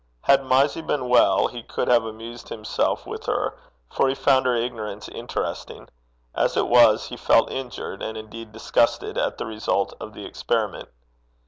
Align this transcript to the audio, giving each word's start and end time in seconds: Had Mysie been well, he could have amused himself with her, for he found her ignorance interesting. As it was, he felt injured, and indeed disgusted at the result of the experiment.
Had 0.23 0.43
Mysie 0.43 0.81
been 0.81 1.09
well, 1.09 1.45
he 1.45 1.61
could 1.61 1.87
have 1.87 2.05
amused 2.05 2.49
himself 2.49 3.05
with 3.05 3.27
her, 3.27 3.53
for 3.93 4.09
he 4.09 4.15
found 4.15 4.47
her 4.47 4.55
ignorance 4.55 5.07
interesting. 5.07 5.87
As 6.33 6.57
it 6.57 6.67
was, 6.67 7.05
he 7.09 7.15
felt 7.17 7.51
injured, 7.51 8.01
and 8.01 8.17
indeed 8.17 8.51
disgusted 8.51 9.15
at 9.15 9.37
the 9.37 9.45
result 9.45 9.93
of 9.99 10.15
the 10.15 10.25
experiment. 10.25 10.89